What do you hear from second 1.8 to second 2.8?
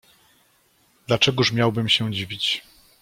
się dziwić?"